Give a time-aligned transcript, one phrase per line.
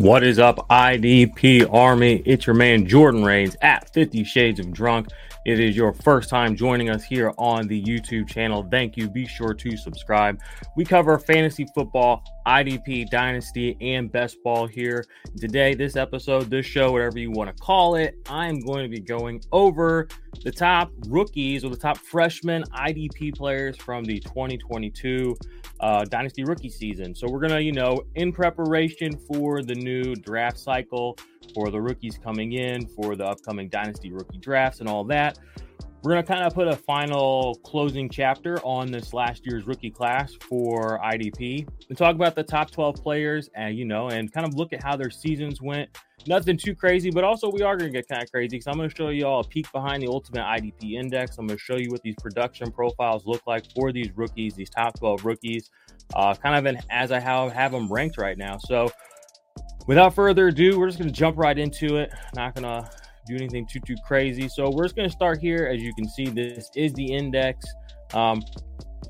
[0.00, 2.22] What is up, IDP Army?
[2.24, 5.08] It's your man Jordan Reigns at 50 Shades of Drunk.
[5.44, 8.66] It is your first time joining us here on the YouTube channel.
[8.70, 9.10] Thank you.
[9.10, 10.40] Be sure to subscribe.
[10.74, 15.04] We cover fantasy football, IDP, Dynasty, and best ball here.
[15.36, 19.00] Today, this episode, this show, whatever you want to call it, I'm going to be
[19.00, 20.08] going over
[20.42, 25.36] the top rookies or the top freshman IDP players from the 2022
[25.80, 27.14] uh, Dynasty rookie season.
[27.14, 31.18] So we're going to, you know, in preparation for the new draft cycle,
[31.54, 35.38] for the rookies coming in, for the upcoming Dynasty rookie drafts and all that.
[36.02, 39.90] We're going to kind of put a final closing chapter on this last year's rookie
[39.90, 44.46] class for IDP and talk about the top 12 players and, you know, and kind
[44.46, 45.90] of look at how their seasons went.
[46.26, 48.78] Nothing too crazy, but also we are going to get kind of crazy because I'm
[48.78, 51.36] going to show you all a peek behind the ultimate IDP index.
[51.36, 54.70] I'm going to show you what these production profiles look like for these rookies, these
[54.70, 55.70] top 12 rookies,
[56.14, 58.56] uh, kind of in, as I have, have them ranked right now.
[58.56, 58.90] So,
[59.86, 62.10] without further ado, we're just going to jump right into it.
[62.34, 62.90] Not going to
[63.30, 64.48] do anything too too crazy.
[64.48, 65.66] So we're just to start here.
[65.66, 67.64] As you can see, this is the index.
[68.12, 68.42] Um,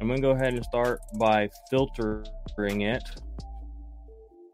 [0.01, 3.03] I'm to go ahead and start by filtering it.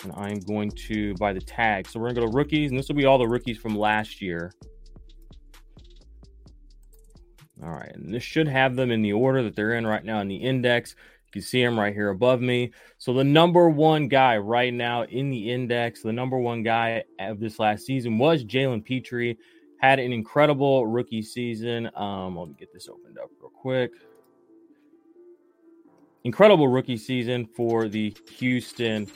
[0.02, 1.88] And I'm going to by the tag.
[1.88, 4.20] So we're to go to rookies, and this will be all the rookies from last
[4.20, 4.52] year.
[7.62, 10.20] All right, and this should have them in the order that they're in right now
[10.20, 10.94] in the index.
[11.26, 12.72] You can see him right here above me.
[12.98, 17.40] So the number one guy right now in the index, the number one guy of
[17.40, 19.34] this last season was Jalen Pitre.
[19.80, 21.90] Had an incredible rookie season.
[21.94, 23.92] Um, let me get this opened up real quick.
[26.24, 29.06] Incredible rookie season for the Houston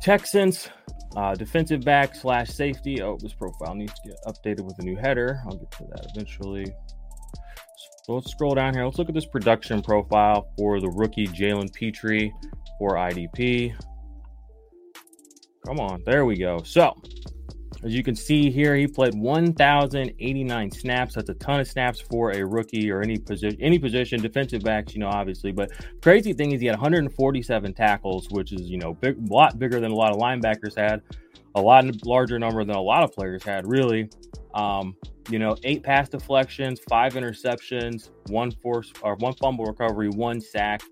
[0.00, 0.68] Texans.
[1.16, 3.02] Uh, defensive back slash safety.
[3.02, 5.40] Oh, this profile needs to get updated with a new header.
[5.46, 6.66] I'll get to that eventually.
[8.04, 8.84] So let's scroll down here.
[8.84, 12.30] Let's look at this production profile for the rookie Jalen Pitre
[12.78, 13.74] for IDP.
[15.66, 16.62] Come on, there we go.
[16.62, 16.96] So,
[17.84, 21.14] as you can see here, he played 1,089 snaps.
[21.14, 24.94] That's a ton of snaps for a rookie or any position, any position, defensive backs,
[24.94, 25.52] you know, obviously.
[25.52, 25.70] But
[26.02, 29.78] crazy thing is, he had 147 tackles, which is you know, big, a lot bigger
[29.78, 31.02] than a lot of linebackers had,
[31.54, 34.10] a lot larger number than a lot of players had, really.
[34.54, 34.96] Um,
[35.30, 40.82] you know, eight pass deflections, five interceptions, one force or one fumble recovery, one sack,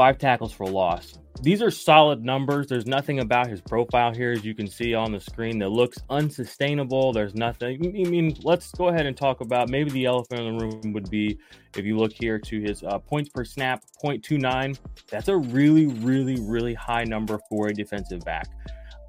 [0.00, 1.18] five tackles for loss.
[1.42, 2.66] These are solid numbers.
[2.68, 5.98] There's nothing about his profile here, as you can see on the screen, that looks
[6.08, 7.12] unsustainable.
[7.12, 7.84] There's nothing.
[7.84, 11.10] I mean, let's go ahead and talk about maybe the elephant in the room would
[11.10, 11.38] be
[11.76, 14.78] if you look here to his uh, points per snap, 0.29.
[15.10, 18.48] That's a really, really, really high number for a defensive back.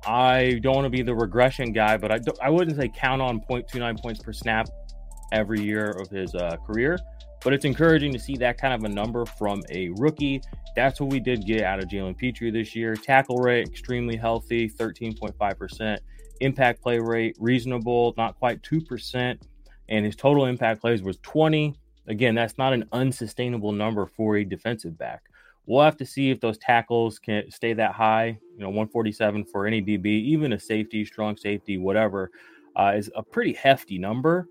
[0.05, 3.39] I don't want to be the regression guy, but I, I wouldn't say count on
[3.49, 4.67] 0.29 points per snap
[5.31, 6.99] every year of his uh, career.
[7.43, 10.41] But it's encouraging to see that kind of a number from a rookie.
[10.75, 12.95] That's what we did get out of Jalen Pitre this year.
[12.95, 15.97] Tackle rate extremely healthy, 13.5%.
[16.39, 19.37] Impact play rate reasonable, not quite 2%.
[19.89, 21.75] And his total impact plays was 20.
[22.07, 25.23] Again, that's not an unsustainable number for a defensive back.
[25.65, 28.39] We'll have to see if those tackles can stay that high.
[28.53, 32.31] You know, 147 for any DB, even a safety, strong safety, whatever,
[32.75, 34.47] uh, is a pretty hefty number.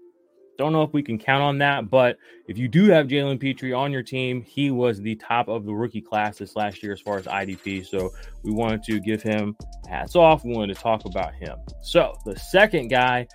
[0.60, 3.72] Don't know if we can count on that, but if you do have Jalen Pitre
[3.72, 7.00] on your team, he was the top of the rookie class this last year as
[7.00, 7.87] far as IDP.
[7.87, 8.10] So
[8.43, 9.56] we wanted to give him
[9.88, 10.44] hats off.
[10.44, 11.56] We wanted to talk about him.
[11.81, 13.26] So the second guy,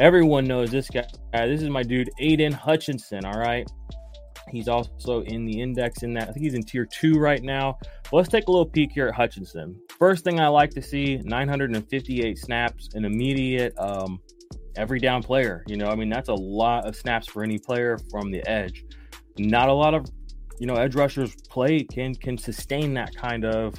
[0.00, 1.06] everyone knows this guy.
[1.32, 3.24] This is my dude, Aidan Hutchinson.
[3.24, 3.70] All right.
[4.50, 6.30] He's also in the index in that.
[6.30, 7.78] I think he's in tier two right now.
[8.10, 9.80] But let's take a little peek here at Hutchinson.
[10.00, 14.20] First thing I like to see 958 snaps, an immediate um,
[14.76, 15.64] every down player.
[15.66, 18.84] You know, I mean, that's a lot of snaps for any player from the edge.
[19.38, 20.06] Not a lot of,
[20.58, 23.74] you know, edge rushers play can can sustain that kind of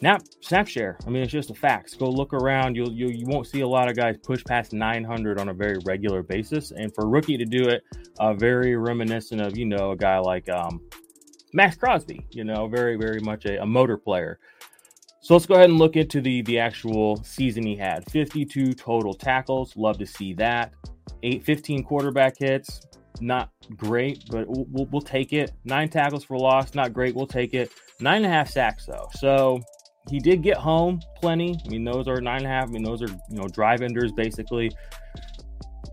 [0.00, 0.98] snap snap share.
[1.06, 1.98] I mean, it's just a fact.
[1.98, 2.74] Go look around.
[2.74, 5.78] You'll you you won't see a lot of guys push past 900 on a very
[5.84, 6.72] regular basis.
[6.72, 7.84] And for rookie to do it,
[8.18, 10.80] uh, very reminiscent of you know a guy like um,
[11.52, 12.26] Maxx Crosby.
[12.30, 14.38] You know, very very much a, a motor player.
[15.22, 18.10] So let's go ahead and look into the the actual season he had.
[18.10, 19.76] 52 total tackles.
[19.76, 20.72] Love to see that.
[21.22, 22.80] Eight, 15 quarterback hits.
[23.20, 25.52] Not great, but we'll, we'll, we'll take it.
[25.64, 26.74] Nine tackles for loss.
[26.74, 27.14] Not great.
[27.14, 27.70] We'll take it.
[28.00, 29.08] Nine and a half sacks though.
[29.12, 29.60] So
[30.08, 31.58] he did get home plenty.
[31.64, 32.68] I mean, those are nine and a half.
[32.68, 34.70] I mean, those are you know drive enders basically.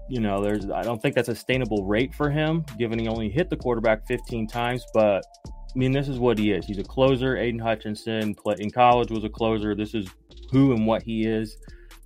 [0.10, 3.30] You know, there's I don't think that's a sustainable rate for him, given he only
[3.30, 4.86] hit the quarterback 15 times.
[4.94, 5.26] But
[5.74, 6.66] I mean, this is what he is.
[6.66, 7.38] He's a closer.
[7.38, 9.76] Aidan Hutchinson play, in college was a closer.
[9.76, 10.08] This is
[10.52, 11.58] who and what he is.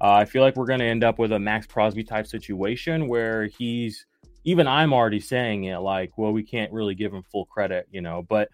[0.01, 3.07] Uh, I feel like we're going to end up with a Maxx Crosby type situation
[3.07, 4.05] where he's
[4.43, 8.01] even I'm already saying it like, well, we can't really give him full credit, you
[8.01, 8.49] know, but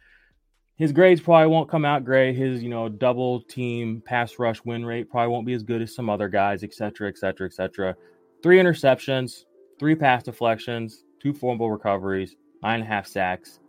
[0.75, 2.36] his grades probably won't come out great.
[2.36, 5.95] His, you know, double team pass rush win rate probably won't be as good as
[5.95, 7.95] some other guys, et cetera, et cetera, et cetera.
[8.44, 9.45] Three interceptions,
[9.80, 13.60] three pass deflections, two fumble recoveries, nine and a half sacks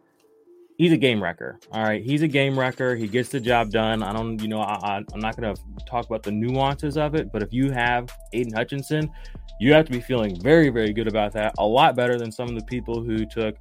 [0.78, 1.58] he's a game wrecker.
[1.72, 2.96] All right, he's a game wrecker.
[2.96, 4.02] He gets the job done.
[4.02, 7.30] I don't, you know, I, am not going to talk about the nuances of it,
[7.32, 9.10] but if you have Aidan Hutchinson,
[9.60, 11.52] you have to be feeling very, very good about that.
[11.58, 13.56] A lot better than some of the people who took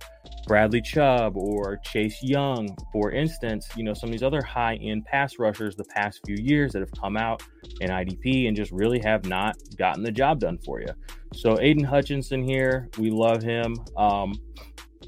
[0.45, 3.67] Bradley Chubb or Chase Young, for instance.
[3.75, 6.91] You know, some of these other high-end pass rushers the past few years that have
[6.91, 7.41] come out
[7.81, 10.89] in IDP and just really have not gotten the job done for you.
[11.33, 13.75] So Aidan Hutchinson here, we love him.
[13.97, 14.35] Um,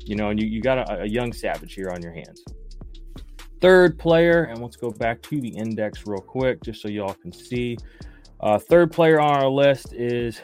[0.10, 2.44] you know, and you, you got a, a young savage here on your hands.
[3.62, 7.32] Third player, and let's go back to the index real quick just so y'all can
[7.32, 7.78] see.
[8.40, 10.42] Uh, third player on our list is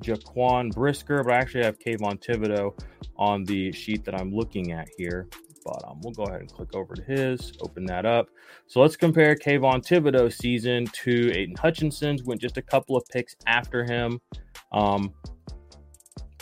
[0.00, 2.78] Jaquan Brisker, but I actually have Kayvon Thibodeaux
[3.16, 5.26] on the sheet that I'm looking at here.
[5.64, 8.28] But um, we'll go ahead and click over to his, open that up.
[8.68, 12.22] So let's compare Kayvon Thibodeaux's season to Aidan Hutchinson's.
[12.22, 14.20] Went just a couple of picks after him.
[14.70, 15.12] Um,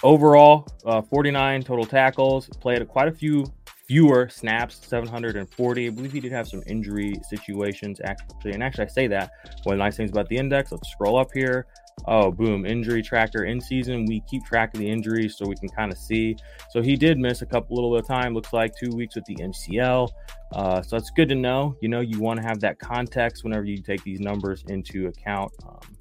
[0.03, 3.45] Overall, uh, 49 total tackles, played quite a few
[3.89, 5.87] fewer snaps, 740.
[5.87, 8.53] I believe he did have some injury situations actually.
[8.53, 9.31] And actually, I say that
[9.65, 10.71] one of the nice things about the index.
[10.71, 11.67] Let's scroll up here.
[12.07, 14.05] Oh, boom, injury tracker in season.
[14.05, 16.37] We keep track of the injuries so we can kind of see.
[16.71, 18.35] So he did miss a couple little bit of time.
[18.35, 20.09] Looks like two weeks with the MCL.
[20.53, 21.75] Uh, so that's good to know.
[21.81, 25.51] You know, you want to have that context whenever you take these numbers into account,
[25.67, 25.97] um,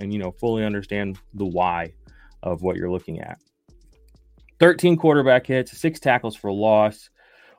[0.00, 1.92] and you know, fully understand the why
[2.42, 3.38] of what you're looking at.
[4.60, 7.10] 13 quarterback hits, six tackles for loss,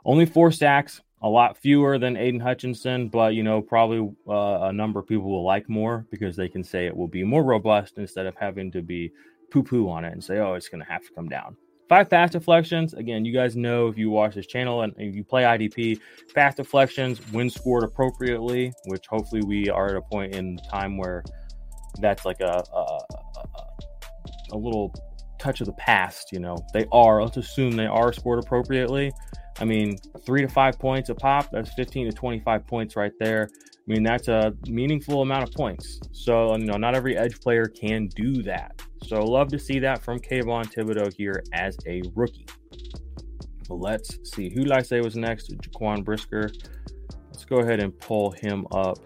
[0.06, 4.74] only four sacks, a lot fewer than Aidan Hutchinson, but you know, probably uh, a
[4.74, 7.98] number of people will like more because they can say it will be more robust
[7.98, 9.12] instead of having to be
[9.52, 11.56] poo poo on it and say, oh, it's going to have to come down.
[11.90, 12.94] Five pass deflections.
[12.94, 16.00] Again, you guys know if you watch this channel and if you play IDP,
[16.36, 21.24] pass deflections, when scored appropriately, which hopefully we are at a point in time where
[22.02, 23.67] that's like a, a, a
[24.52, 24.94] a little
[25.40, 26.32] touch of the past.
[26.32, 27.22] You know, they are.
[27.22, 29.12] Let's assume they are scored appropriately.
[29.60, 31.50] I mean, three to five points a pop.
[31.52, 33.50] That's 15 to 25 points right there.
[33.54, 36.00] I mean, that's a meaningful amount of points.
[36.12, 38.82] So, you know, not every edge player can do that.
[39.04, 42.46] So, love to see that from Kayvon Thibodeaux here as a rookie.
[43.70, 45.52] Well, let's see who did I say was next?
[45.58, 46.52] Jaquan Brisker.
[47.32, 48.98] Let's go ahead and pull him up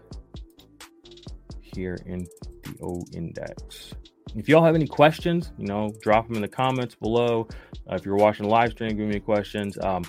[1.62, 2.28] here in
[2.64, 3.94] the O index.
[4.36, 7.48] If y'all have any questions, you know, drop them in the comments below.
[7.89, 9.78] Uh, if you're watching the live stream, give me questions.
[9.81, 10.04] Um,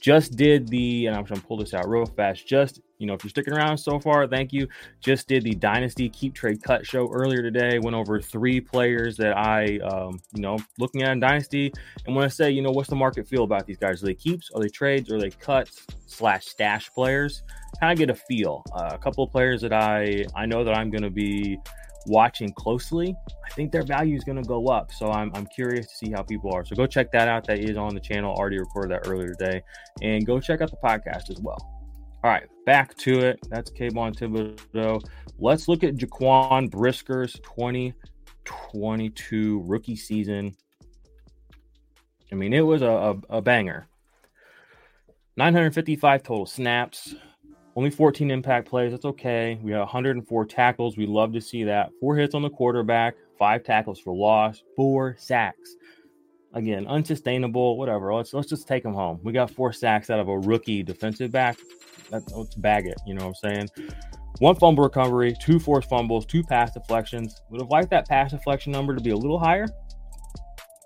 [0.00, 2.46] just did the, and I'm going to pull this out real fast.
[2.46, 4.68] Just, you know, if you're sticking around so far, thank you.
[5.00, 7.78] Just did the Dynasty Keep Trade Cut show earlier today.
[7.78, 11.72] Went over three players that I, um, you know, looking at in Dynasty,
[12.06, 14.02] and want to say, you know, what's the market feel about these guys?
[14.02, 14.50] Are they keeps?
[14.52, 15.10] Are they trades?
[15.12, 17.42] Are they cuts slash stash players?
[17.80, 18.64] Kind of get a feel.
[18.72, 21.58] Uh, a couple of players that I I know that I'm going to be
[22.08, 24.92] watching closely, I think their value is going to go up.
[24.92, 26.64] So I'm, I'm curious to see how people are.
[26.64, 27.46] So go check that out.
[27.46, 28.34] That is on the channel.
[28.34, 29.62] Already recorded that earlier today.
[30.02, 31.58] And go check out the podcast as well.
[32.24, 33.38] All right, back to it.
[33.48, 35.00] That's Kayvon Thibodeaux.
[35.38, 40.56] Let's look at Jaquan Brisker's 2022 rookie season.
[42.32, 43.86] I mean, it was a, a, a banger.
[45.36, 47.14] 955 total snaps,
[47.78, 48.90] only 14 impact plays.
[48.90, 49.56] That's okay.
[49.62, 50.96] We have 104 tackles.
[50.96, 51.90] We love to see that.
[52.00, 55.76] Four hits on the quarterback, five tackles for loss, four sacks.
[56.54, 57.78] Again, unsustainable.
[57.78, 58.12] Whatever.
[58.12, 59.20] Let's let's just take him home.
[59.22, 61.56] We got four sacks out of a rookie defensive back.
[62.10, 62.98] let's bag it.
[63.06, 63.68] You know what I'm saying?
[64.40, 67.40] One fumble recovery, two forced fumbles, two pass deflections.
[67.50, 69.68] Would have liked that pass deflection number to be a little higher,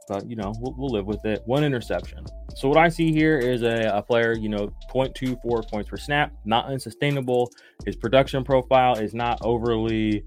[0.09, 1.41] but you know we'll, we'll live with it.
[1.47, 2.27] One interception.
[2.55, 6.33] So what I see here is a, a, player, you know, 0.24 points per snap,
[6.45, 7.51] not unsustainable.
[7.85, 10.25] His production profile is not overly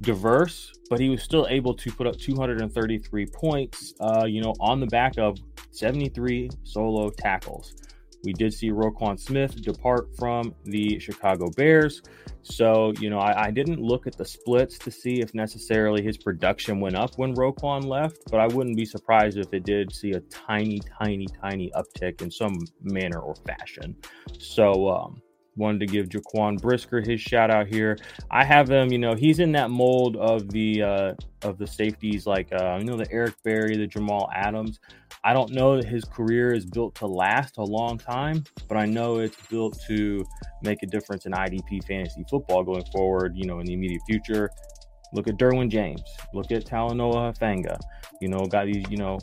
[0.00, 4.80] diverse, but he was still able to put up 233 points, uh, you know, on
[4.80, 5.38] the back of
[5.70, 7.74] 73 solo tackles.
[8.26, 12.02] We did see Roquan Smith depart from the Chicago Bears.
[12.42, 16.16] So, you know, I, I, didn't look at the splits to see if necessarily his
[16.16, 20.12] production went up when Roquan left, but I wouldn't be surprised if it did see
[20.12, 23.94] a tiny, tiny, tiny uptick in some manner or fashion.
[24.38, 25.22] So, um,
[25.56, 27.98] wanted to give Jaquan Brisker his shout out here.
[28.30, 32.26] I have him, you know, he's in that mold of the uh, of the safeties,
[32.26, 34.80] like uh, you know, the Eric Berry, the Jamal Adams.
[35.24, 38.86] I don't know that his career is built to last a long time, but I
[38.86, 40.24] know it's built to
[40.62, 43.32] make a difference in IDP fantasy football going forward.
[43.36, 44.50] You know, in the immediate future.
[45.12, 46.02] Look at Derwin James.
[46.34, 47.78] Look at Talanoa Hufanga.
[48.20, 48.84] You know, got these.
[48.90, 49.18] You know,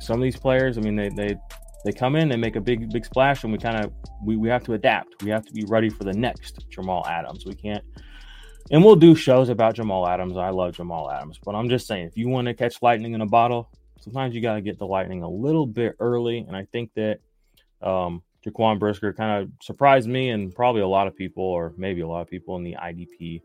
[0.00, 0.78] some of these players.
[0.78, 1.36] I mean, they they
[1.84, 4.48] they come in, they make a big big splash, and we kind of we, we
[4.48, 5.22] have to adapt.
[5.22, 7.44] We have to be ready for the next Jamal Adams.
[7.44, 7.84] We can't,
[8.70, 10.36] and we'll do shows about Jamal Adams.
[10.36, 13.20] I love Jamal Adams, but I'm just saying, if you want to catch lightning in
[13.20, 16.38] a bottle, sometimes you got to get the lightning a little bit early.
[16.38, 17.18] And I think that
[17.82, 22.00] um, Jaquan Brisker kind of surprised me and probably a lot of people, or maybe
[22.00, 23.42] a lot of people in the IDP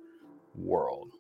[0.56, 1.12] world.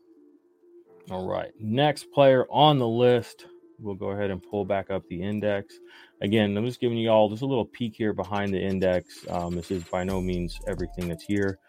[1.11, 3.45] All right, next player on the list
[3.81, 5.79] we'll go ahead and pull back up the index.
[6.21, 9.25] Again, I'm just giving you all just a little peek here behind the index.
[9.29, 11.59] Um, this is by no means everything that's here,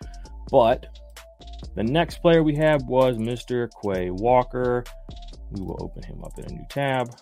[0.50, 0.86] but
[1.76, 3.68] the next player we have was Mr.
[3.82, 4.84] Quay Walker.
[5.52, 7.14] We will open him up in a new tab.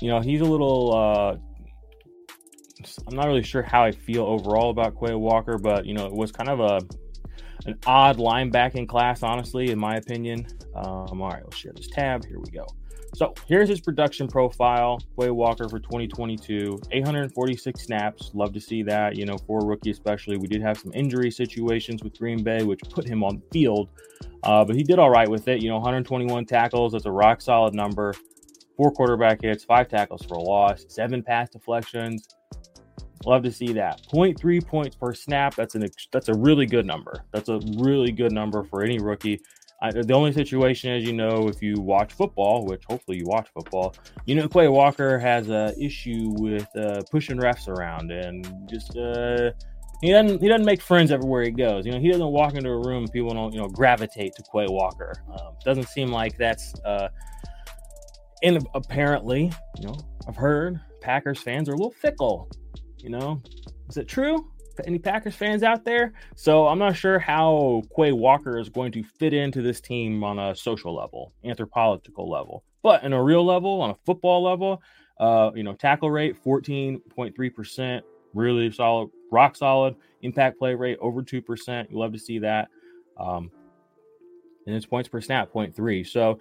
[0.00, 0.94] You know, he's a little.
[0.94, 1.36] Uh,
[3.06, 6.12] I'm not really sure how I feel overall about Quay Walker, but you know, it
[6.12, 6.80] was kind of a
[7.66, 10.46] an odd linebacking class, honestly, in my opinion.
[10.74, 12.24] Um, all right, we'll share this tab.
[12.24, 12.66] Here we go.
[13.14, 15.00] So here's his production profile.
[15.18, 18.30] Quay Walker for 2022, 846 snaps.
[18.34, 19.16] Love to see that.
[19.16, 20.36] You know, for a rookie, especially.
[20.36, 23.88] We did have some injury situations with Green Bay, which put him on the field,
[24.44, 25.60] uh, but he did all right with it.
[25.60, 26.92] You know, 121 tackles.
[26.92, 28.14] That's a rock solid number.
[28.76, 32.26] Four quarterback hits, five tackles for a loss, seven pass deflections,
[33.26, 34.00] Love to see that.
[34.12, 35.54] 0.3 points per snap.
[35.54, 37.24] That's an that's a really good number.
[37.32, 39.40] That's a really good number for any rookie.
[39.82, 43.48] I, the only situation is, you know, if you watch football, which hopefully you watch
[43.54, 43.94] football,
[44.26, 49.52] you know, Quay Walker has a issue with uh, pushing refs around and just uh,
[50.02, 51.86] he doesn't he doesn't make friends everywhere he goes.
[51.86, 54.66] You know, he doesn't walk into a room people don't you know gravitate to Quay
[54.68, 55.14] Walker.
[55.32, 57.08] Um, doesn't seem like that's uh,
[58.42, 59.96] and apparently, you know,
[60.28, 62.50] I've heard Packers fans are a little fickle
[63.02, 63.42] you know,
[63.88, 64.50] is it true?
[64.84, 66.12] Any Packers fans out there?
[66.34, 70.38] So I'm not sure how Quay Walker is going to fit into this team on
[70.38, 74.82] a social level, anthropological level, but in a real level, on a football level,
[75.18, 78.00] uh, you know, tackle rate 14.3%,
[78.34, 79.94] really solid, rock solid.
[80.22, 81.90] Impact play rate over 2%.
[81.90, 82.68] You love to see that.
[83.18, 83.50] Um,
[84.66, 86.06] and it's points per snap, 0.3.
[86.06, 86.38] So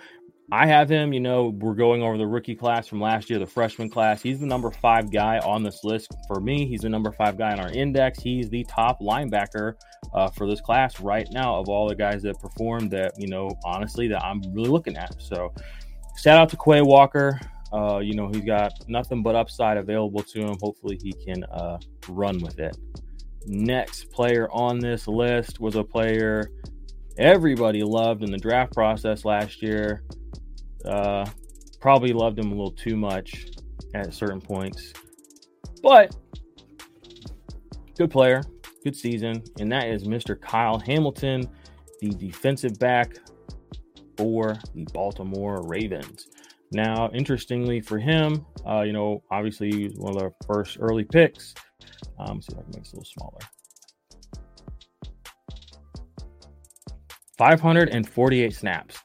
[0.51, 3.45] I have him, you know, we're going over the rookie class from last year, the
[3.45, 4.19] freshman class.
[4.19, 6.11] He's the number five guy on this list.
[6.27, 8.19] For me, he's the number five guy in our index.
[8.19, 9.73] He's the top linebacker
[10.13, 13.51] uh, for this class right now of all the guys that performed that, you know,
[13.63, 15.21] honestly, that I'm really looking at.
[15.21, 15.53] So
[16.17, 17.39] shout out to Quay Walker.
[17.71, 20.57] Uh, you know, he's got nothing but upside available to him.
[20.59, 21.77] Hopefully, he can uh,
[22.07, 22.75] run with it.
[23.45, 26.49] Next player on this list was a player
[27.19, 30.03] everybody loved in the draft process last year.
[30.85, 31.25] Uh,
[31.79, 33.47] probably loved him a little too much
[33.95, 34.93] at certain points,
[35.81, 36.15] but
[37.97, 38.43] good player,
[38.83, 40.39] good season, and that is Mr.
[40.39, 41.49] Kyle Hamilton,
[42.01, 43.17] the defensive back
[44.17, 46.27] for the Baltimore Ravens.
[46.71, 51.03] Now, interestingly for him, uh, you know, obviously he was one of the first early
[51.03, 51.55] picks.
[52.19, 53.39] Um, see if I can make this a little smaller.
[57.37, 58.99] 548 snaps.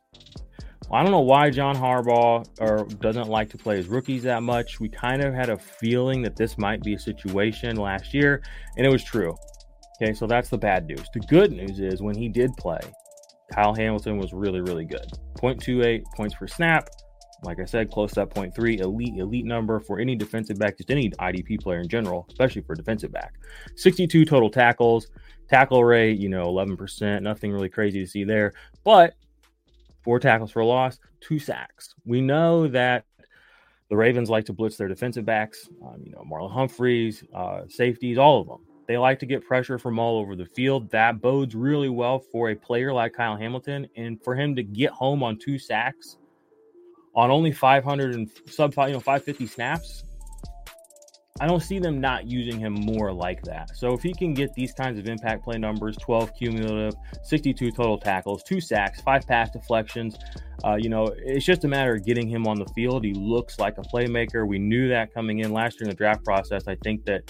[0.92, 4.80] I don't know why John Harbaugh or doesn't like to play his rookies that much.
[4.80, 8.42] We kind of had a feeling that this might be a situation last year,
[8.76, 9.34] and it was true.
[10.02, 11.06] Okay, so that's the bad news.
[11.12, 12.80] The good news is when he did play,
[13.52, 15.06] Kyle Hamilton was really, really good.
[15.38, 16.88] 0.28 points per snap.
[17.42, 20.90] Like I said, close to that 0.3, elite, elite number for any defensive back, just
[20.90, 23.34] any IDP player in general, especially for defensive back.
[23.76, 25.08] 62 total tackles,
[25.48, 28.54] tackle rate, you know, 11%, nothing really crazy to see there.
[28.82, 29.14] But
[30.04, 31.94] four tackles for a loss, two sacks.
[32.04, 33.04] We know that
[33.88, 38.18] the Ravens like to blitz their defensive backs, um, you know, Marlon Humphreys, uh, safeties,
[38.18, 38.58] all of them.
[38.86, 40.90] They like to get pressure from all over the field.
[40.90, 43.88] That bodes really well for a player like Kyle Hamilton.
[43.96, 46.18] And for him to get home on two sacks
[47.14, 50.04] on only 500 and sub, you know, 550 snaps,
[51.40, 53.76] I don't see them not using him more like that.
[53.76, 57.98] So if he can get these kinds of impact play numbers 12 cumulative, 62 total
[57.98, 60.16] tackles, two sacks, five pass deflections,
[60.64, 63.02] uh, you know, it's just a matter of getting him on the field.
[63.02, 64.46] He looks like a playmaker.
[64.46, 66.68] We knew that coming in last year in the draft process.
[66.68, 67.28] I think that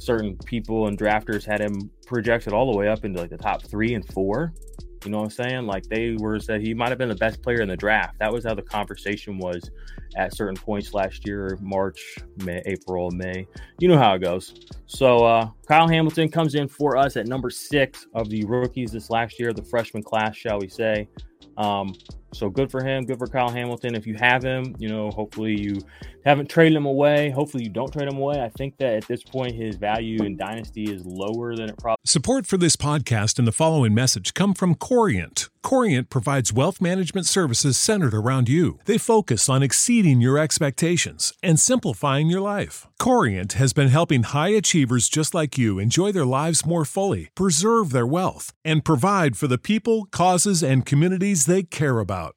[0.00, 3.62] certain people and drafters had him projected all the way up into like the top
[3.62, 4.52] three and four.
[5.04, 5.66] You know what I'm saying?
[5.66, 8.18] Like they were said he might have been the best player in the draft.
[8.18, 9.70] That was how the conversation was
[10.16, 13.46] at certain points last year, March, May, April, May.
[13.78, 14.66] You know how it goes.
[14.86, 19.10] So uh, Kyle Hamilton comes in for us at number six of the rookies this
[19.10, 21.08] last year, the freshman class, shall we say.
[21.56, 21.94] Um,
[22.34, 23.04] so good for him.
[23.04, 23.94] Good for Kyle Hamilton.
[23.94, 25.80] If you have him, you know, hopefully you
[26.24, 27.30] haven't traded him away.
[27.30, 28.40] Hopefully you don't trade him away.
[28.40, 32.00] I think that at this point his value in dynasty is lower than it probably.
[32.04, 35.48] Support for this podcast and the following message come from Corient.
[35.62, 38.78] Corient provides wealth management services centered around you.
[38.84, 42.86] They focus on exceeding your expectations and simplifying your life.
[42.98, 47.92] Corient has been helping high achievers just like you enjoy their lives more fully, preserve
[47.92, 52.36] their wealth, and provide for the people, causes, and communities they care about.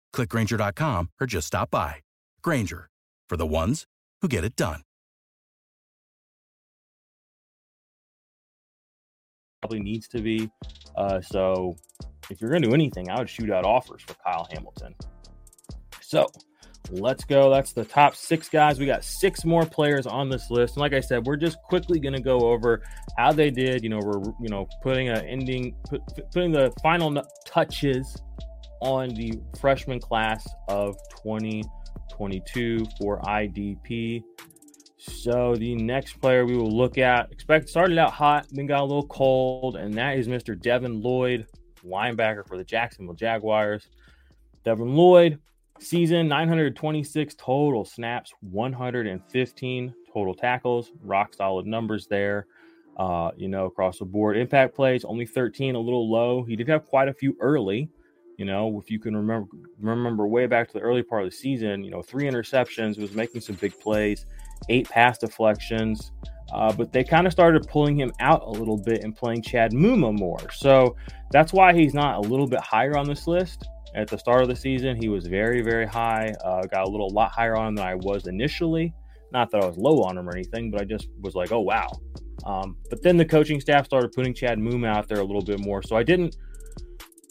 [0.15, 1.95] clickgrainger.com, or just stop by.
[2.41, 2.89] Grainger,
[3.27, 3.85] for the ones
[4.21, 4.81] who get it done.
[9.61, 10.49] probably needs to be.
[10.95, 11.75] Uh, so
[12.29, 14.95] if you're going to do anything, I would shoot out offers for Kyle Hamilton.
[16.01, 16.27] So
[16.89, 17.49] let's go.
[17.49, 18.79] That's the top six guys.
[18.79, 20.75] We got six more players on this list.
[20.75, 22.81] And like I said, we're just quickly going to go over
[23.17, 23.83] how they did.
[23.83, 26.01] You know, we're, you know, putting a ending, put,
[26.33, 28.21] putting the final touches
[28.81, 34.23] on the freshman class of 2022 for IDP.
[34.97, 38.85] So the next player we will look at, expect started out hot, then got a
[38.85, 40.59] little cold, and that is Mr.
[40.59, 41.47] Devin Lloyd,
[41.83, 43.87] linebacker for the Jacksonville Jaguars.
[44.63, 45.39] Devin Lloyd,
[45.79, 52.45] season 926 total snaps, 115 total tackles, rock solid numbers there.
[52.97, 56.43] Uh, you know, across the board, impact plays only 13, a little low.
[56.43, 57.89] He did have quite a few early.
[58.41, 59.49] You know, if you can remember
[59.79, 63.11] remember way back to the early part of the season, you know, three interceptions, was
[63.13, 64.25] making some big plays
[64.67, 66.11] eight pass deflections.
[66.51, 69.73] Uh, but they kind of started pulling him out a little bit and playing Chad
[69.73, 70.39] Muma more.
[70.51, 70.95] So
[71.29, 73.69] that's why he's not a little bit higher on this list.
[73.93, 76.33] At the start of the season, he was very, very high.
[76.43, 78.91] Uh, got a little lot higher on him than I was initially.
[79.31, 81.59] Not that I was low on him or anything, but I just was like, oh,
[81.59, 81.91] wow.
[82.43, 85.59] Um, but then the coaching staff started putting Chad Muma out there a little bit
[85.59, 85.83] more.
[85.83, 86.35] So I didn't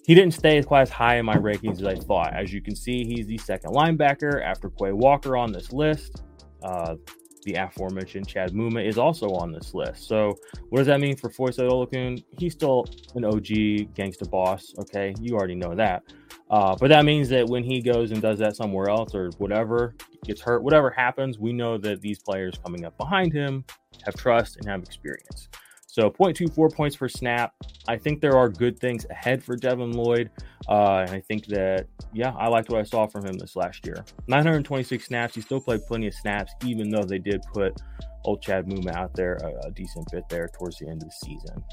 [0.04, 2.34] he didn't stay as quite as high in my rankings as I thought.
[2.34, 6.22] As you can see, he's the second linebacker after Quay Walker on this list.
[6.62, 6.96] Uh,
[7.44, 10.06] the aforementioned Chad Muma is also on this list.
[10.06, 10.36] So,
[10.68, 12.22] what does that mean for Foyesade Oluokun?
[12.38, 14.74] He's still an OG gangster boss.
[14.78, 16.02] Okay, you already know that.
[16.50, 19.94] Uh, but that means that when he goes and does that somewhere else or whatever,
[20.24, 23.64] gets hurt, whatever happens, we know that these players coming up behind him
[24.04, 25.48] have trust and have experience.
[25.92, 27.52] So 0.24 points per snap.
[27.88, 30.30] I think there are good things ahead for Devin Lloyd.
[30.68, 33.84] Uh, and I think that, yeah, I liked what I saw from him this last
[33.84, 34.04] year.
[34.28, 35.34] 926 snaps.
[35.34, 37.80] He still played plenty of snaps, even though they did put
[38.24, 41.26] old Chad Muma out there a, a decent bit there towards the end of the
[41.26, 41.64] season.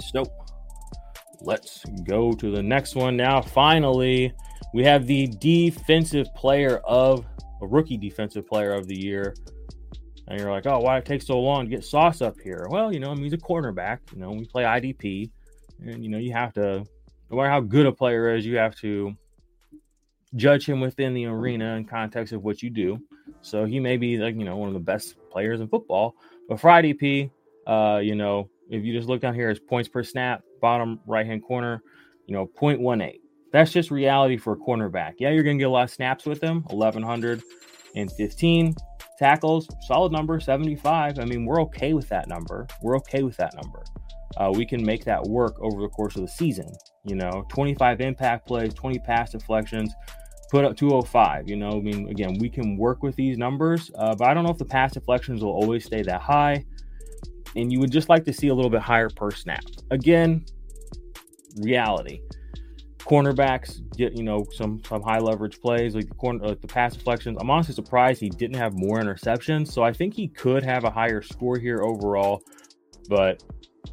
[0.00, 0.24] So
[1.42, 3.40] let's go to the next one now.
[3.40, 4.32] Finally,
[4.74, 7.24] we have the defensive player of
[7.62, 9.32] a rookie defensive player of the year
[10.28, 12.66] and you're like, oh, why it takes so long to get Sauce up here?
[12.68, 13.98] Well, you know, I mean, he's a cornerback.
[14.12, 15.30] You know, we play IDP,
[15.80, 16.84] and you know, you have to,
[17.30, 19.14] no matter how good a player is, you have to
[20.34, 22.98] judge him within the arena and context of what you do.
[23.42, 26.16] So he may be like, you know, one of the best players in football.
[26.48, 27.30] But for IDP,
[27.66, 31.24] uh, you know, if you just look down here as points per snap, bottom right
[31.24, 31.82] hand corner,
[32.26, 33.20] you know, 0.18.
[33.52, 35.14] That's just reality for a cornerback.
[35.18, 38.74] Yeah, you're gonna get a lot of snaps with him, 1115
[39.18, 41.18] tackles, solid number, 75.
[41.18, 42.66] I mean, we're okay with that number.
[42.82, 43.82] We're okay with that number.
[44.36, 46.70] Uh, we can make that work over the course of the season.
[47.04, 49.94] You know, 25 impact plays, 20 pass deflections,
[50.50, 51.48] put up 205.
[51.48, 54.44] You know, I mean, again, we can work with these numbers, uh, but I don't
[54.44, 56.64] know if the pass deflections will always stay that high.
[57.54, 59.64] And you would just like to see a little bit higher per snap.
[59.90, 60.44] Again,
[61.56, 62.20] reality.
[63.06, 66.94] Cornerbacks get you know some some high leverage plays like the corner uh, the pass
[66.94, 67.38] deflections.
[67.40, 69.68] I'm honestly surprised he didn't have more interceptions.
[69.68, 72.42] So I think he could have a higher score here overall,
[73.08, 73.42] but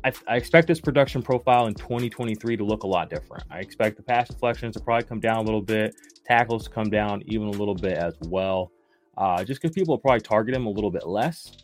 [0.03, 3.43] I, I, expect this production profile in 2023 to look a lot different.
[3.51, 5.95] I expect the pass deflections to probably come down a little bit,
[6.25, 8.71] tackles to come down even a little bit as well,
[9.17, 11.55] uh, just because people will probably target him a little bit less.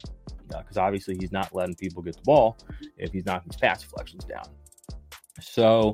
[0.48, 2.58] Because uh, obviously he's not letting people get the ball
[2.98, 4.46] if he's knocking his pass deflections down.
[5.42, 5.94] So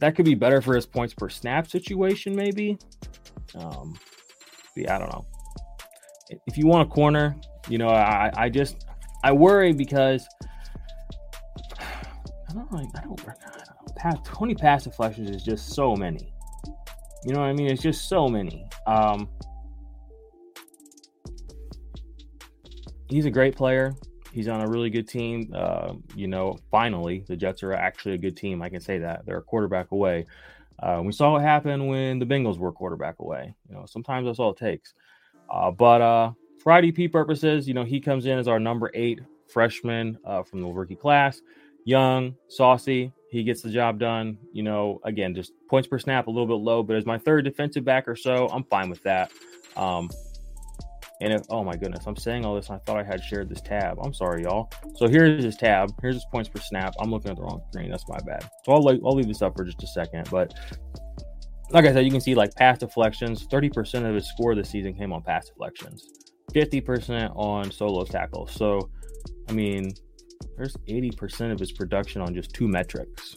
[0.00, 2.78] that could be better for his points per snap situation, maybe.
[3.54, 3.98] Um,
[4.76, 5.24] yeah, I don't know.
[6.46, 7.36] If you want a corner,
[7.68, 8.86] you know, I, I just
[9.24, 10.26] I worry because
[11.80, 13.20] I don't know, I don't,
[14.04, 16.32] I don't 20 pass deflections is just so many.
[17.24, 17.66] You know what I mean?
[17.66, 18.64] It's just so many.
[18.86, 19.28] Um,
[23.08, 23.94] he's a great player.
[24.32, 25.52] He's on a really good team.
[25.54, 28.62] Uh, you know, finally, the Jets are actually a good team.
[28.62, 30.26] I can say that they're a quarterback away.
[30.80, 33.54] Uh, we saw what happened when the Bengals were quarterback away.
[33.68, 34.94] You know, sometimes that's all it takes.
[35.50, 39.20] Uh, but uh, for IDP purposes, you know, he comes in as our number eight
[39.48, 41.40] freshman uh, from the rookie class.
[41.84, 44.38] Young, saucy, he gets the job done.
[44.52, 47.44] You know, again, just points per snap a little bit low, but as my third
[47.44, 49.32] defensive back or so, I'm fine with that.
[49.76, 50.10] Um,
[51.20, 52.70] and if, oh my goodness, I'm saying all this.
[52.70, 53.98] I thought I had shared this tab.
[54.02, 54.70] I'm sorry, y'all.
[54.94, 55.90] So here's his tab.
[56.00, 56.94] Here's his points per snap.
[57.00, 57.90] I'm looking at the wrong screen.
[57.90, 58.48] That's my bad.
[58.64, 60.28] So I'll, I'll leave this up for just a second.
[60.30, 60.54] But
[61.70, 63.46] like I said, you can see like pass deflections.
[63.48, 66.06] 30% of his score this season came on pass deflections,
[66.54, 68.52] 50% on solo tackles.
[68.52, 68.90] So,
[69.48, 69.92] I mean,
[70.56, 73.36] there's 80% of his production on just two metrics.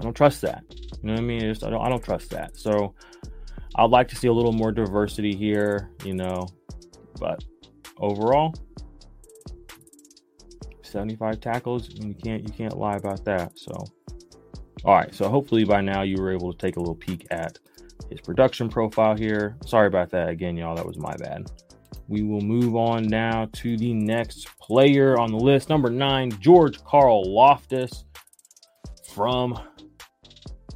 [0.00, 0.62] I don't trust that.
[0.70, 1.44] You know what I mean?
[1.44, 2.56] I, just, I, don't, I don't trust that.
[2.56, 2.94] So,
[3.74, 6.46] I'd like to see a little more diversity here, you know,
[7.18, 7.42] but
[7.98, 8.54] overall,
[10.82, 13.58] 75 tackles, you can't you can't lie about that.
[13.58, 13.72] So,
[14.84, 17.58] all right, so hopefully by now you were able to take a little peek at
[18.10, 19.56] his production profile here.
[19.64, 20.76] Sorry about that again, y'all.
[20.76, 21.50] That was my bad.
[22.08, 26.82] We will move on now to the next player on the list, number nine, George
[26.84, 28.04] Carl Loftus
[29.08, 29.58] from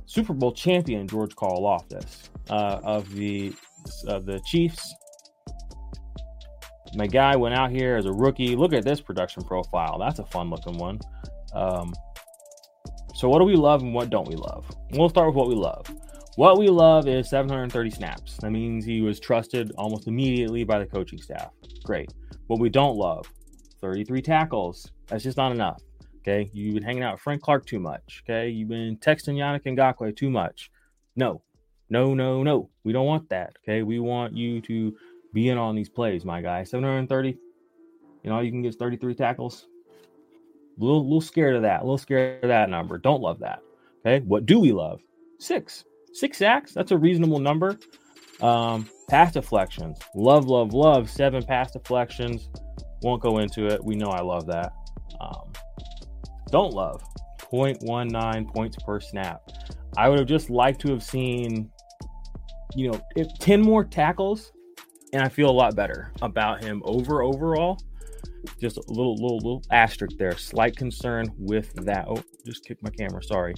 [0.07, 3.53] Super Bowl champion George Karlaftis uh, of the
[4.07, 4.95] of the Chiefs.
[6.95, 8.57] My guy went out here as a rookie.
[8.57, 9.99] Look at this production profile.
[9.99, 10.99] That's a fun looking one.
[11.53, 11.95] Um,
[13.15, 14.67] so, what do we love and what don't we love?
[14.93, 15.87] We'll start with what we love.
[16.37, 18.37] What we love is 730 snaps.
[18.37, 21.51] That means he was trusted almost immediately by the coaching staff.
[21.83, 22.13] Great.
[22.47, 23.27] What we don't love
[23.81, 24.91] 33 tackles.
[25.07, 25.81] That's just not enough.
[26.19, 26.51] Okay.
[26.53, 28.23] You've been hanging out with Frank Clark too much.
[28.25, 28.51] Okay.
[28.51, 30.71] You've been texting Yannick Ngakoue too much.
[31.17, 31.41] No,
[31.89, 32.71] no, no, no.
[32.85, 33.57] We don't want that.
[33.63, 33.83] Okay.
[33.83, 34.97] We want you to
[35.33, 36.65] be in on these plays, my guy.
[36.65, 37.39] 730.
[38.23, 39.67] You know, you can get 33 tackles.
[40.79, 41.81] A little, little scared of that.
[41.81, 42.99] A little scared of that number.
[42.99, 43.61] Don't love that.
[44.05, 44.25] Okay.
[44.25, 45.01] What do we love?
[45.39, 45.85] Six.
[46.13, 46.73] Six sacks.
[46.73, 47.79] That's a reasonable number.
[48.41, 49.99] Um, pass deflections.
[50.15, 51.09] Love, love, love.
[51.09, 52.49] Seven pass deflections.
[53.03, 53.83] Won't go into it.
[53.85, 54.73] We know I love that.
[55.21, 55.53] Um,
[56.51, 57.03] don't love
[57.53, 59.43] 0.19 points per snap.
[59.97, 61.71] I would have just liked to have seen
[62.75, 64.53] you know, if 10 more tackles,
[65.13, 67.81] and I feel a lot better about him over overall.
[68.61, 70.37] Just a little, little, little asterisk there.
[70.37, 72.07] Slight concern with that.
[72.09, 73.23] Oh, just kicked my camera.
[73.23, 73.55] Sorry.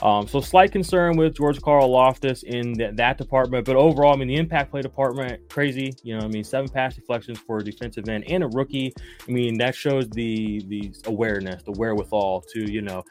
[0.00, 4.36] Um, so slight concern with George Karlaftis in that, department, but overall, I mean, the
[4.36, 5.94] impact play department, crazy.
[6.02, 8.92] You know, I mean, seven pass deflections for a defensive end and a rookie.
[9.28, 13.04] I mean, that shows the the awareness, the wherewithal to you know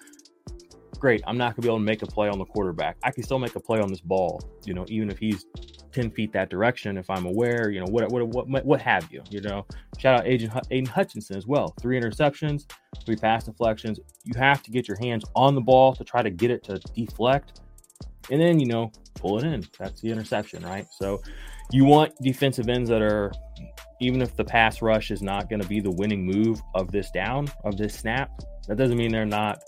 [1.02, 1.22] great.
[1.26, 2.96] I'm not gonna be able to make a play on the quarterback.
[3.04, 5.46] I can still make a play on this ball, you know, even if he's
[5.92, 9.24] 10 feet that direction, if I'm aware, you know, what what what what have you,
[9.30, 9.66] you know.
[9.98, 11.74] Shout out Agent Aidan Hutchinson as well.
[11.82, 12.72] Three interceptions,
[13.04, 14.00] three pass deflections.
[14.24, 16.80] You have to get your hands on the ball to try to get it to
[16.96, 17.62] deflect.
[18.30, 19.66] And then, you know, pull it in.
[19.80, 20.86] That's the interception, right?
[21.00, 21.22] So
[21.72, 23.32] you want defensive ends that are
[24.00, 27.10] even if the pass rush is not going to be the winning move of this
[27.12, 28.30] down, of this snap,
[28.68, 29.60] that doesn't mean they're not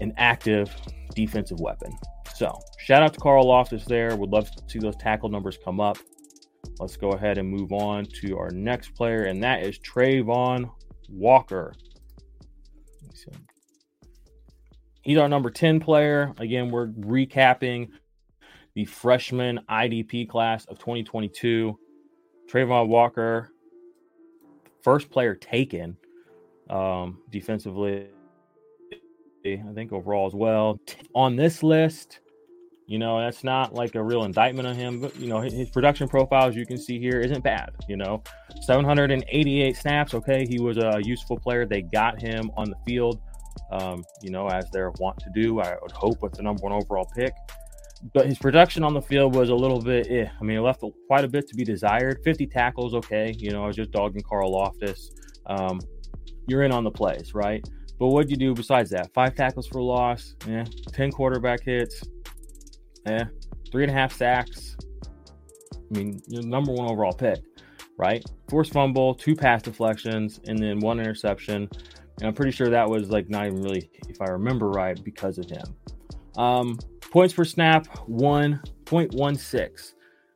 [0.00, 0.74] an active
[1.14, 1.96] defensive weapon.
[2.34, 4.14] So, shout out to Karlaftis there.
[4.16, 5.98] Would love to see those tackle numbers come up.
[6.78, 10.70] Let's go ahead and move on to our next player, and that is Travon
[11.08, 11.72] Walker.
[15.06, 16.32] He's our number 10 player.
[16.38, 17.90] Again, we're recapping
[18.74, 21.78] the freshman IDP class of 2022.
[22.50, 23.52] Travon Walker,
[24.82, 25.96] first player taken
[26.68, 28.08] um, defensively
[29.54, 30.80] I think overall as well.
[31.14, 32.20] On this list,
[32.86, 36.08] you know, that's not like a real indictment on him, but you know, his production
[36.08, 37.70] profile, as you can see here, isn't bad.
[37.88, 38.22] You know,
[38.62, 40.14] 788 snaps.
[40.14, 41.66] Okay, he was a useful player.
[41.66, 43.20] They got him on the field
[43.70, 45.60] um, you know, as they're want to do.
[45.60, 47.34] I would hope with the number one overall pick.
[48.12, 50.28] But his production on the field was a little bit, eh.
[50.28, 52.18] I mean, it left quite a bit to be desired.
[52.24, 53.34] 50 tackles, okay.
[53.38, 54.98] You know, I was just dogging Karlaftis.
[55.46, 55.80] Um,
[56.46, 57.66] you're in on the plays, right?
[57.98, 59.12] But what'd you do besides that?
[59.14, 60.64] Five tackles for loss, yeah.
[60.92, 62.02] 10 quarterback hits,
[63.06, 63.24] yeah.
[63.70, 64.76] Three and a half sacks.
[65.74, 67.40] I mean, you're number one overall pick,
[67.98, 68.24] right?
[68.48, 71.68] Forced fumble, two pass deflections, and then one interception.
[72.18, 75.38] And I'm pretty sure that was like not even really, if I remember right, because
[75.38, 75.64] of him.
[76.36, 76.78] Um,
[77.10, 79.92] points per snap, 1.16.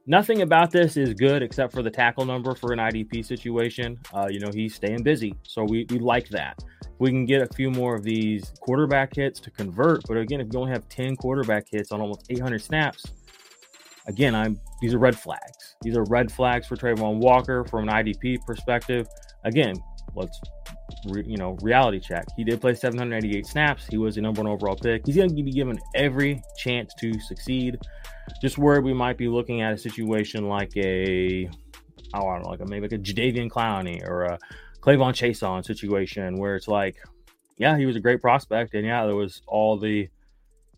[0.07, 3.99] Nothing about this is good except for the tackle number for an IDP situation.
[4.12, 5.35] Uh, you know, he's staying busy.
[5.42, 6.59] So we, we like that.
[7.00, 10.02] We can get a few more of these quarterback hits to convert.
[10.06, 13.04] But again, if you only have 10 quarterback hits on almost 800 snaps,
[14.06, 15.76] again, I'm these are red flags.
[15.82, 19.08] These are red flags for Travon Walker from an IDP perspective.
[19.44, 19.74] Again,
[20.14, 20.38] let's
[21.08, 22.26] re, you know reality check.
[22.36, 23.86] He did play 788 snaps.
[23.86, 25.06] He was the number one overall pick.
[25.06, 27.78] He's going to be given every chance to succeed.
[28.42, 31.48] Just where we might be looking at a situation like a
[32.14, 34.38] oh, I don't know, like a, maybe like a Jadeveon Clowney or a
[34.81, 36.97] K'Lavon on situation where it's like,
[37.59, 40.09] yeah, he was a great prospect, and yeah, there was all the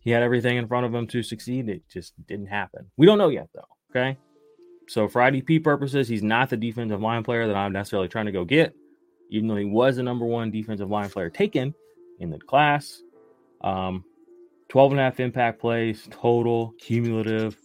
[0.03, 1.69] he had everything in front of him to succeed.
[1.69, 2.89] It just didn't happen.
[2.97, 3.67] We don't know yet, though.
[3.89, 4.17] Okay.
[4.89, 8.33] So, for IDP purposes, he's not the defensive line player that I'm necessarily trying to
[8.33, 8.75] go get,
[9.29, 11.73] even though he was the number one defensive line player taken
[12.19, 13.01] in the class.
[13.61, 14.03] Um,
[14.67, 17.55] 12 and a half impact plays total, cumulative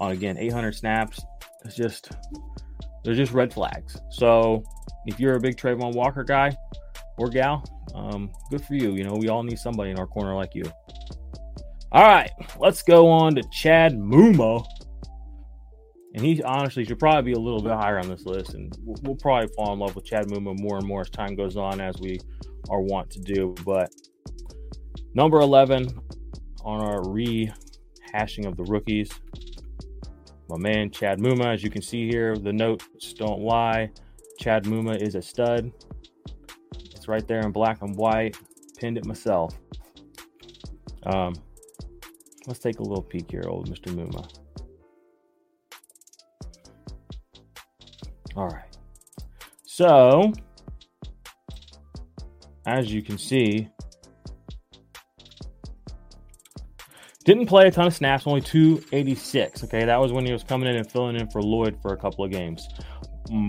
[0.00, 1.20] on again 800 snaps.
[1.64, 2.10] It's just,
[3.04, 3.96] they're just red flags.
[4.10, 4.64] So,
[5.06, 6.56] if you're a big Travon Walker guy
[7.18, 8.92] or gal, um, good for you.
[8.92, 10.64] You know, we all need somebody in our corner like you.
[11.92, 14.64] All right, let's go on to Chad Muma.
[16.14, 18.54] And he honestly should probably be a little bit higher on this list.
[18.54, 21.56] And we'll, probably fall in love with Chad Muma more and more as time goes
[21.56, 22.18] on, as we
[22.70, 23.54] are wont to do.
[23.64, 23.90] But
[25.14, 25.88] number 11
[26.64, 29.10] on our rehashing of the rookies,
[30.48, 31.54] my man Chad Muma.
[31.54, 33.90] As you can see here, the notes don't lie.
[34.38, 35.72] Chad Muma is a stud.
[36.74, 38.36] It's right there in black and white.
[38.78, 39.58] Pinned it myself.
[41.04, 41.34] Um,
[42.46, 43.92] Let's take a little peek here, old Mr.
[43.92, 44.28] Muma.
[48.36, 48.76] All right.
[49.64, 50.32] So,
[52.66, 53.68] as you can see,
[57.24, 59.64] didn't play a ton of snaps, only 286.
[59.64, 61.96] Okay, that was when he was coming in and filling in for Lloyd for a
[61.96, 62.68] couple of games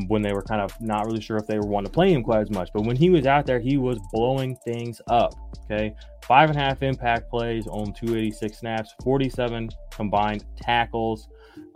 [0.08, 2.24] when they were kind of not really sure if they were wanting to play him
[2.24, 2.70] quite as much.
[2.74, 5.34] But when he was out there, he was blowing things up.
[5.66, 11.28] Okay, five and a half impact plays on 286 snaps, 47 combined tackles.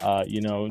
[0.01, 0.69] Uh, you know,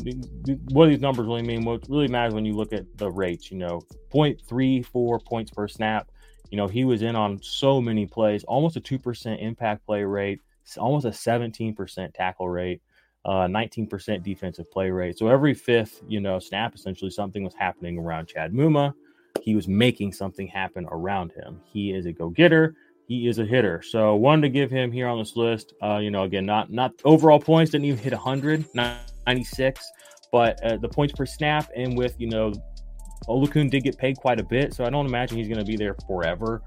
[0.70, 1.64] what do these numbers really mean?
[1.64, 3.80] What really matters when you look at the rates, you know,
[4.12, 6.10] 0.34 points per snap.
[6.50, 10.40] You know, he was in on so many plays, almost a 2% impact play rate,
[10.78, 12.82] almost a 17% tackle rate,
[13.24, 15.18] uh, 19% defensive play rate.
[15.18, 18.94] So every fifth, you know, snap, essentially something was happening around Chad Muma.
[19.42, 21.60] He was making something happen around him.
[21.64, 22.74] He is a go getter
[23.10, 23.82] he is a hitter.
[23.82, 25.74] So one to give him here on this list.
[25.82, 29.84] Uh, you know, again, not not overall points didn't even hit 100, 96,
[30.30, 32.52] but uh, the points per snap and with you know,
[33.26, 35.76] Oluokun did get paid quite a bit, so I don't imagine he's going to be
[35.76, 36.62] there forever.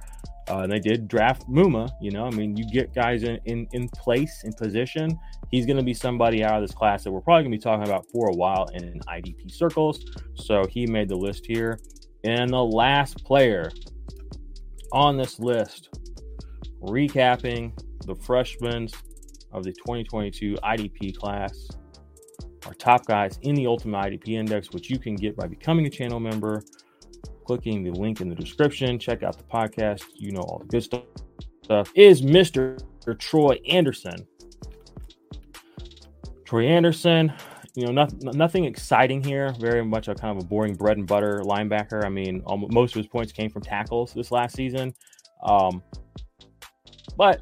[0.49, 1.89] Uh, and they did draft Muma.
[2.01, 5.17] You know, I mean, you get guys in in, in place in position.
[5.51, 7.61] He's going to be somebody out of this class that we're probably going to be
[7.61, 10.03] talking about for a while in IDP circles.
[10.35, 11.79] So he made the list here.
[12.23, 13.71] And the last player
[14.91, 15.89] on this list
[16.81, 17.71] recapping
[18.05, 18.89] the freshmen
[19.51, 21.67] of the 2022 IDP class,
[22.65, 25.89] our top guys in the Ultimate IDP Index, which you can get by becoming a
[25.89, 26.63] channel member,
[27.45, 28.97] clicking the link in the description.
[28.99, 30.03] Check out the podcast.
[30.15, 31.03] You know all the good stuff.
[31.63, 32.79] stuff is Mr.
[33.19, 34.27] Troy Andersen.
[36.45, 37.33] Troy Andersen,
[37.75, 39.53] you know, nothing, nothing exciting here.
[39.59, 42.05] Very much a kind of a boring bread and butter linebacker.
[42.05, 44.93] I mean, almost, most of his points came from tackles this last season.
[45.43, 45.81] Um,
[47.17, 47.41] but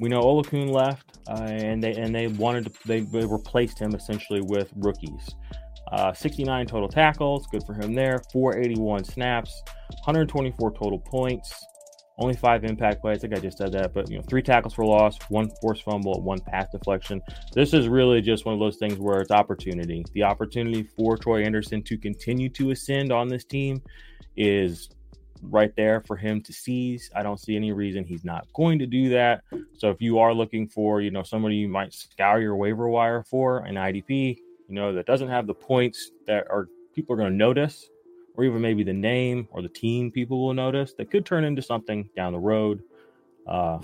[0.00, 3.94] we know Oluokun left, uh, and they and they wanted to they, they replaced him
[3.94, 5.34] essentially with rookies.
[5.92, 8.22] Uh, 69 total tackles, good for him there.
[8.32, 9.62] 481 snaps,
[10.04, 11.52] 124 total points,
[12.18, 13.18] only five impact plays.
[13.18, 15.82] I think I just said that, but you know, three tackles for loss, one forced
[15.82, 17.20] fumble, one pass deflection.
[17.54, 20.04] This is really just one of those things where it's opportunity.
[20.12, 23.82] The opportunity for Troy Andersen to continue to ascend on this team
[24.36, 24.90] is
[25.42, 27.10] right there for him to seize.
[27.16, 29.42] I don't see any reason he's not going to do that.
[29.78, 33.24] So if you are looking for, you know, somebody you might scour your waiver wire
[33.24, 34.36] for an IDP,
[34.70, 37.90] you know, that doesn't have the points that are people are going to notice,
[38.36, 41.60] or even maybe the name or the team people will notice, that could turn into
[41.60, 42.82] something down the road.
[43.48, 43.78] Uh,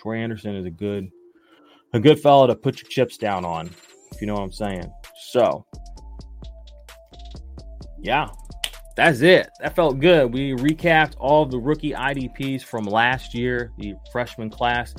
[0.00, 1.10] Troy Andersen is a good,
[1.92, 3.68] a good fellow to put your chips down on,
[4.12, 4.88] if you know what I'm saying.
[5.30, 5.66] So,
[8.00, 8.28] yeah,
[8.96, 9.48] that's it.
[9.60, 10.32] That felt good.
[10.32, 14.94] We recapped all of the rookie IDPs from last year, the freshman class.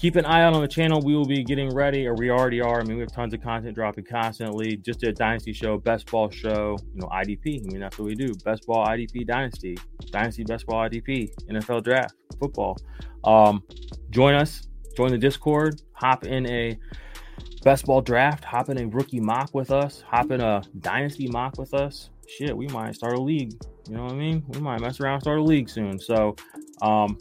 [0.00, 1.02] Keep an eye out on the channel.
[1.02, 2.80] We will be getting ready, or we already are.
[2.80, 4.78] I mean, we have tons of content dropping constantly.
[4.78, 7.60] Just a Dynasty show, Best Ball show, you know, IDP.
[7.60, 8.32] I mean, that's what we do.
[8.42, 9.76] Best Ball IDP Dynasty,
[10.10, 12.78] Dynasty Best Ball IDP, NFL Draft, football.
[13.24, 13.62] Um,
[14.08, 14.62] join us,
[14.96, 16.78] join the Discord, hop in a
[17.62, 21.58] Best Ball Draft, hop in a rookie mock with us, hop in a Dynasty mock
[21.58, 23.52] with us shit, we might start a league.
[23.88, 24.44] You know what I mean?
[24.48, 25.98] We might mess around, start a league soon.
[25.98, 26.36] So,
[26.80, 27.18] um,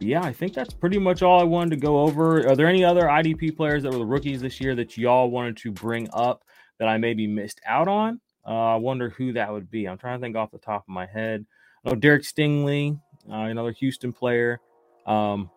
[0.00, 2.48] yeah, I think that's pretty much all I wanted to go over.
[2.48, 5.56] Are there any other IDP players that were the rookies this year that y'all wanted
[5.58, 6.44] to bring up
[6.78, 8.20] that I maybe missed out on?
[8.46, 9.86] Uh, I wonder who that would be.
[9.86, 11.44] I'm trying to think off the top of my head.
[11.84, 12.98] Know Derek Stingley,
[13.30, 14.60] uh, another Houston player,
[15.06, 15.50] um,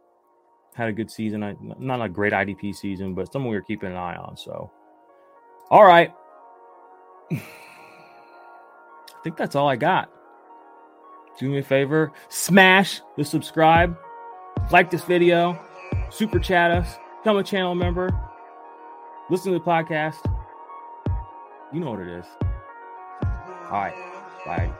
[0.73, 1.43] had a good season.
[1.43, 4.35] I, not a great IDP season, but someone we were keeping an eye on.
[4.37, 4.71] So,
[5.69, 6.13] all right.
[7.31, 7.39] I
[9.23, 10.11] think that's all I got.
[11.39, 13.97] Do me a favor, smash the subscribe,
[14.71, 15.59] like this video,
[16.09, 18.09] super chat us, become a channel member,
[19.29, 20.17] listen to the podcast.
[21.71, 22.25] You know what it is.
[23.65, 23.93] All right.
[24.45, 24.71] Bye.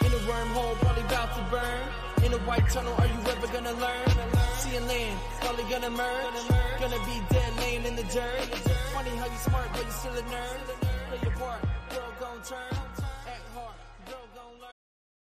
[0.00, 2.24] In a wormhole, probably about to burn.
[2.26, 4.08] In a white tunnel, are you ever gonna learn?
[4.56, 6.48] See a land, probably gonna merge.
[6.80, 8.44] Gonna be dead laying in the dirt.
[8.92, 10.66] Funny how you smart, but you still a nerd.
[11.08, 11.62] Play your part,
[11.94, 12.87] world gon' turn.